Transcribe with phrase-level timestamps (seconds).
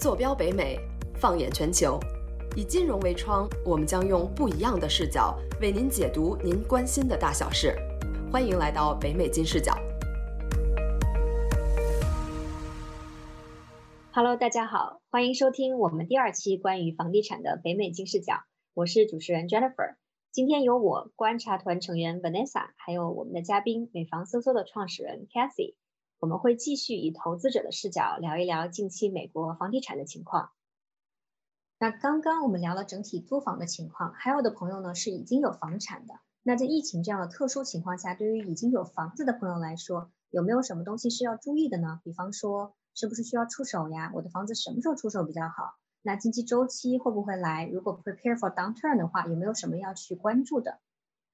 [0.00, 0.80] 坐标北美，
[1.16, 2.00] 放眼全球，
[2.56, 7.76] 以金融为窗，我们将用不一样的视角为您解读您关心的大小事。
[8.32, 9.76] 欢迎来到北美金视角。
[14.10, 18.36] Hello，大家好，欢迎收听我们第二期关于房地产的北美金视角。
[18.72, 19.96] 我是主持人 Jennifer。
[20.32, 25.74] 今天由我观察团成员 Vanessa，还有我们的嘉宾美房搜搜的创始人 Cathy，
[26.20, 30.50] 我们会继续以投资者的视角聊一聊近期美国房地产的情况。
[31.78, 36.12] 那刚刚我们聊了整体租房的情况，还有的朋友呢是已经有房产的。
[36.42, 42.02] 那在疫情这样的特殊情况下，对于已经有房子的朋友来说，有没有什么东西是要注意的呢？
[42.04, 44.12] 比方说，是不是需要出手呀？
[44.14, 45.76] 我的房子什么时候出手比较好？
[46.02, 47.66] 那经济周期会不会来？
[47.66, 50.80] 如果 prepare for downturn 的话，有没有什么要去关注的？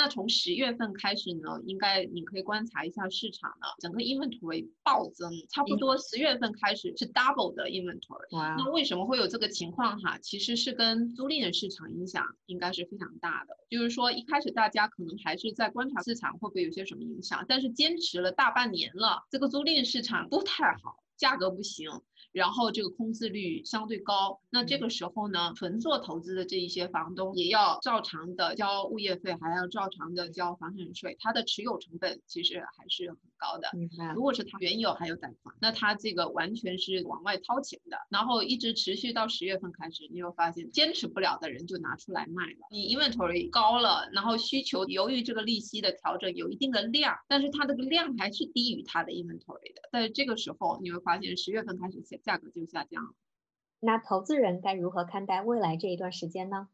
[0.00, 8.34] 那从十月份开始呢，应该你可以观察一下市场呢，整个 inventory 暴增，差不多十月份开始是 double 的 inventory。
[8.34, 10.16] 哇那为什么会有这个情况哈？
[10.22, 13.54] 其实是跟租赁的市场影响应该是非常大的。
[13.68, 21.88] 就是说一开始大家可能还是在观察市场会不会有些什么影响，但是坚持了大半年了，这个租赁市场不太好，价格不行。
[22.32, 33.68] 然后这个空置率相对高，那这个时候呢，纯做投资的这一些房东也要照常的交物业费，还要照常的交房产税，它的持有成本其实还是很高的。
[34.14, 42.68] 如果是他原有还有贷款，那他这个完全是往外掏钱的，然后一直持续到十月份开始，你会发现坚持不了的人就拿出来卖了。
[42.70, 49.88] 你 inventory 高了，然后需求由于这个利息的调整有一定的量，但是它这个量还是低于它的 inventory 的。
[49.90, 53.10] 在这个时候，你会发发现十月份开始价格就下降了。
[53.80, 56.68] 那投资人该如何看待未来这一段时间呢？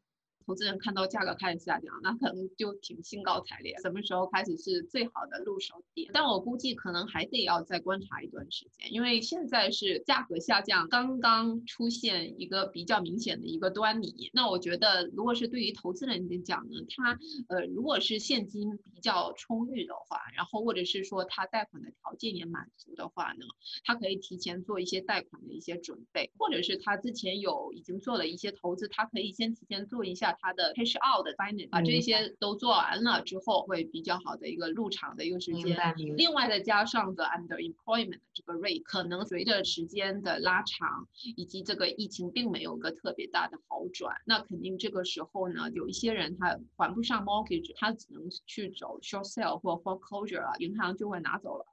[0.47, 3.75] 投资人看到价格开始下降，那可能就挺兴高采烈。
[3.83, 6.09] 什么时候开始是最好的入手点？
[6.15, 14.31] 但我估计可能还得要再观察一段时间，因为现在是价格下降刚刚出现一个比较明显的一个端倪。
[14.33, 17.19] 那我觉得，如果是对于投资人来讲呢，他
[17.49, 23.45] 呃如果是现金比较充裕的话，然后或者是说他贷款的条件也满足的话呢，
[23.85, 30.36] 他可以提前做一些贷款的一些准备，或者是他之前有已经做了一些投资，他可以先提前做一下。
[30.41, 35.77] 它的 cash out 的 finance，把这些都做完了之后，会比较好的一个入场的一个时间。
[36.17, 51.67] 另外再加上的 underemployment 这个 rate，可能随着时间的拉长，以及这个疫情并没有个特别大的好转，那肯定这个时候呢，有一些人他还不上 mortgage，他只能去走 short sale 或 foreclosure 了，银行就会拿走了。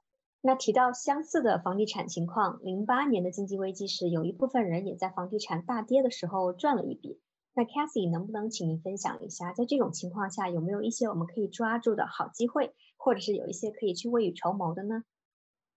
[0.46, 7.18] 那提到相似的房地产情况，零八年的经济危机时，有一部分人也在房地产大跌的时候赚了一笔。
[7.54, 15.04] 那 Cathy 能不能请您分享一下，在这种情况下有没有一些我们可以抓住的好机会，或者是有一些可以去未雨绸缪的呢？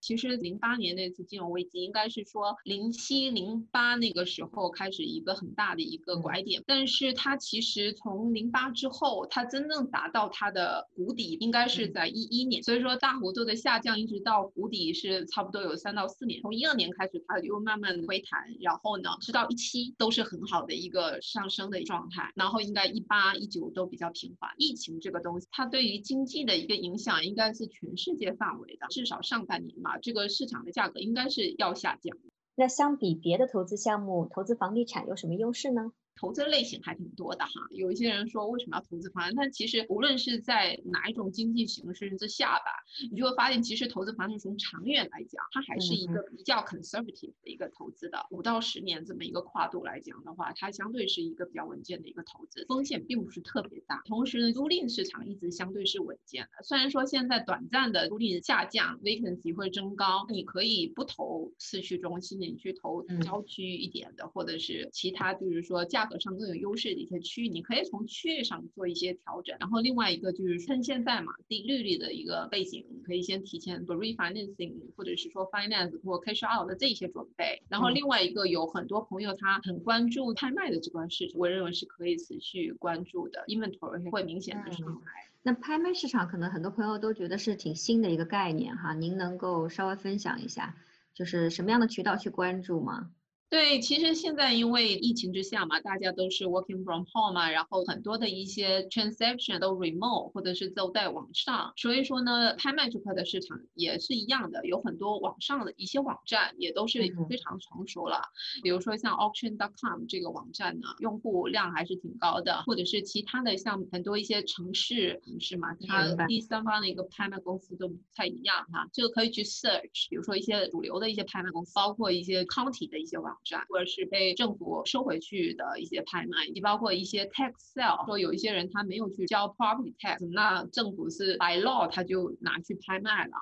[0.07, 24.49] 其实零八年那次金融危机应该是说零七零八那个时候开始一个很大的一个拐点，但是它其实从零八之后，它真正达到它的谷底应该是在一一年，所以说大幅度的下降一直到谷底是差不多有三到四年，从一二年开始它又慢慢回弹，然后呢直到一七都是很好的一个上升的状态，然后应该一八一九都比较平缓。
[24.57, 32.17] 疫情这个东西它对于经济的一个影响应该是全世界范围的，至少上半年这个市场的价格应该是要下降。
[32.55, 35.91] 那相比别的投资项目，投资房地产有什么优势呢？
[36.17, 39.35] 投资类型还挺多的哈，有一些人说为什么要投资房产？
[39.35, 42.71] 但其实无论是在哪一种经济形势之下吧，
[43.11, 54.01] 你就会发现，其实投资房产从长远来讲，它还是一个比较 conservative 的一个投资的，五到十年这么一个跨度来讲的话，它相对是一个比较稳健的一个投资，风险并不是特别大。
[54.05, 66.06] 同时呢，租赁市场一直相对是稳健的，虽然说现在短暂的租赁下降，vacancy 会增高，你可以不投市区中心，你去投郊区一点的，或者是其他，就是说价。
[66.07, 69.55] 格上更有优势的一些区域，你可以从区域上做一些调整。
[69.59, 77.61] 然后另外一个就是趁现在嘛低利率的一个背景，可以先提前做 refinancing，或者是说 finance 或 cash out 的这些准备。
[77.69, 85.27] 然后另外一个有很多朋友他很关注拍卖的这块市场，我认为是可以持续关注的，inventory 会明显的上来。
[85.43, 90.75] 那拍卖市场可能很多朋友都觉得是挺新的一个概念哈，您能够稍微分享一下，
[91.13, 93.11] 就是什么样的渠道去关注吗？
[93.49, 106.99] 对，其实现在因为疫情之下嘛，大家都是 working from home 嘛，然后很多的一些 transaction 都 remote 或者是都在网上，所以说呢，拍卖这块的市场也是一样的，有很多网上的一些网站也都是
[107.29, 108.21] 非常成熟了。
[108.63, 123.36] 比如说像 auction.com 这个网站呢，用户量还是挺高的，或者是其他的像很多一些城市城市嘛，它第三方的一个拍卖公司都不太一样哈，这个可以去 search，比如说一些主流的一些拍卖公司，包括一些 county 的一些网。
[123.69, 133.33] 或者是被政府收回去的一些拍卖，以及包括一些 tax sale，说有一些人他没有去交 property tax，那政府是 by law 他就拿去拍卖了。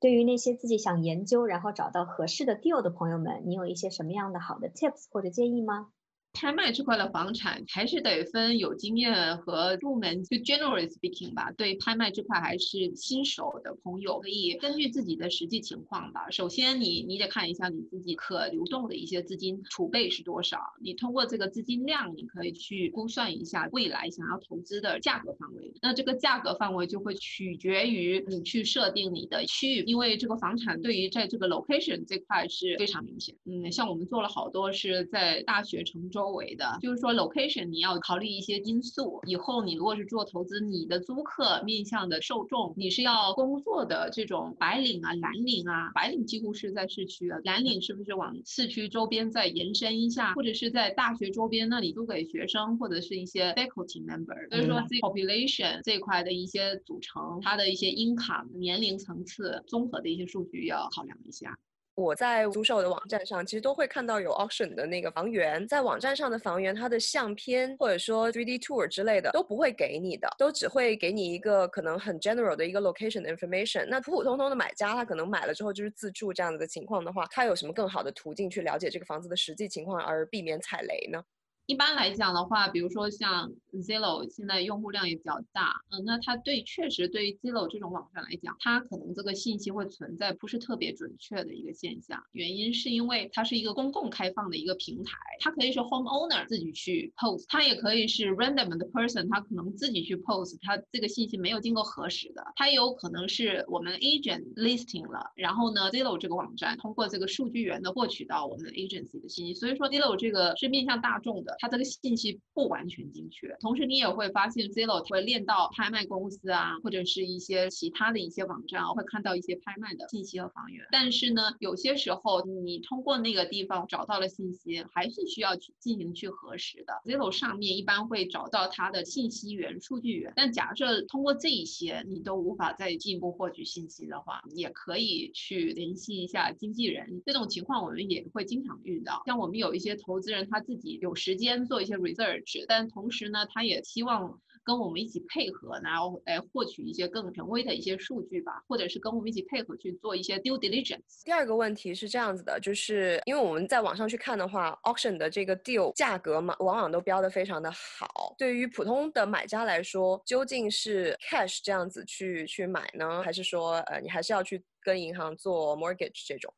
[0.00, 5.88] 对于那些自己想研究然后找到合适的 deal 的朋友们，你有一些什么样的好的 tips 或者建议吗？
[6.34, 11.52] 拍卖这块的房产还是得分有经验和入门，就 generally speaking 吧。
[11.52, 16.28] 对拍卖这块还是新手的朋友，可以根据自己的实际情况吧。
[16.30, 20.58] 首先，你你得看一下你自己可流动的一些资金储备是多少。
[20.82, 25.72] 你通过这个资金量，你可以去估算一下未来想要投资的价格范围。
[25.80, 33.36] 那这个价格范围就会取决于你去设定你的区域，因为这个房产对于在这个 location 这块是非常明显。
[33.44, 36.23] 嗯，像我们做了好多是在大学城中。
[36.24, 39.20] 周围的，就是说 location 你要考虑一些因素。
[39.26, 54.48] 以后你如果是做投资，你的租客面向的受众，你是要工作的这种白领啊、蓝领啊，白领几乎是在市区的，蓝领是不是往市区周边再延伸一下，或者是在大学周边那里租给学生或者是一些 faculty member。
[54.48, 61.58] 所以说 population 这块的一些组成，它的一些 income 年龄层次综合的一些数据要考量一下。
[61.96, 73.86] 我在租售的网站上，其实都会看到有 auction 的那个房源，在网站上的房源，它的相片或者说 3D tour 之类的都不会给你的，都只会给你一个可能很 general 的一个 location 的 information。
[73.88, 81.22] 那普普通通的买家，他可能买了之后就是自住这样子的情况的话，他有什么更好的途径去了解这个房子的实际情况，而避免踩雷呢？
[81.66, 92.22] 一般来讲的话，比如说像 Zillow 现在用户量也比较大，嗯，那它对确实对于 Zillow 这种网站来讲，它可能这个信息会存在不是特别准确的一个现象。
[92.32, 110.14] 原因是因为它是一个公共开放的一个平台，它可以是 homeowner 自己去 post，它也可以是 random 的 person，他可能自己去 post，它这个信息没有经过核实的，它也有可能是我们 agent listing 了，然后呢 Zillow 这个网站通过这个数据源的获取到我们 agency 的信息，所以说 Zillow
[110.14, 111.53] 这个是面向大众的。
[111.58, 120.86] 它这个信息不完全精确，同时你也会发现 Zillow 会链到拍卖公司啊，或者是一些其他的一些网站啊，会看到一些拍卖的信息和房源。
[120.90, 126.92] 但是呢，有些时候你通过那个地方找到了信息，还是需要去进行去核实的。
[127.04, 130.32] Zillow 上面一般会找到它的信息源、数据源。
[130.36, 137.22] 但假设通过这一些你都无法再进一步获取信息的话，也可以去联系一下经纪人。
[137.26, 139.22] 这种情况我们也会经常遇到。
[139.26, 141.80] 像我们有一些投资人，他自己有时间先做。
[141.84, 151.22] 一些 research，但同时呢，他也希望跟我们一起配合，然后来获取一些更权威的一些数据吧，或者是跟我们一起配合去做一些 due diligence。
[151.24, 158.34] 第二个问题是这样子的，就是因为我们在网上去看的话，auction 的这个 deal 价格嘛，往往都标的非常的好。
[158.38, 166.50] 对于普通的买家来说，究竟是 cash 这样子去去买呢，还是说呃，你还是要去跟银行做 mortgage 这种？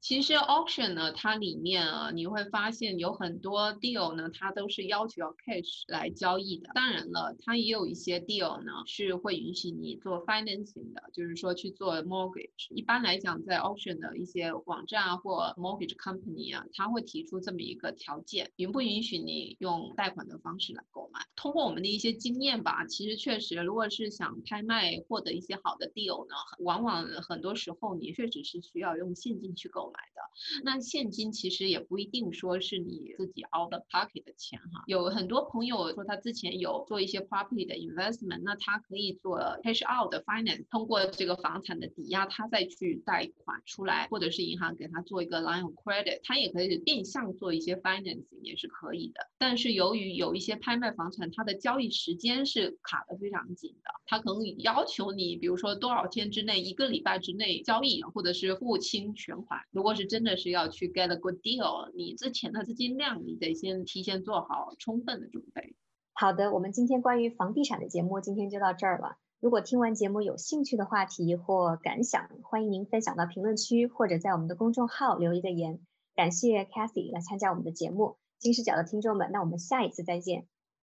[0.00, 6.70] 其实 auction 呢，它里面啊，你会发现有很多 deal 呢，它都是要求要 cash 来交易的。
[6.72, 12.68] 当然了，它也有一些 deal 呢，是会允许你做 financing 的，就是说去做 mortgage。
[12.70, 21.20] 一般来讲，在 auction 的一些网站啊或 mortgage company 啊，它会提出这么一个条件，允不允许你用贷款的方式来购买。
[21.34, 29.88] 通过我们的一些经验吧，其实确实，如果是想拍卖获得一些好的 deal 呢，往往很多时候你确实是需要用现金去购。
[29.88, 30.22] 买的
[30.64, 48.40] 那现金其实也不一定说是你自己 out the pocket 的钱哈，有很多朋友说他之前有做一些 property 的 investment，那他可以做 cash out 的 finance，通过这个房产的抵押，他再去贷款出来，或者是银行给他做一个 line of credit，他也可以变相做一些 financing
[48.42, 49.20] 也是可以的。
[49.38, 59.37] 但是由于有一些拍卖房产，它的交易时间是卡的非常紧的，他可能要求你，比如说多少天之内，一个礼拜之内交易，或者是付清全
[59.70, 65.74] 如果是真的是要去 get a good deal，你之前的资金量你得先提前做好充分的准备。
[66.12, 69.16] 好的，我们今天关于房地产的节目今天就到这儿了。
[69.40, 75.78] 如果听完节目有兴趣的话题或感想，欢迎您分享到评论区或者在我们的公众号留一个言。
[76.16, 80.48] 感谢 Cathy 来参加我们的节目，金视角的听众们，那我们下一次再见。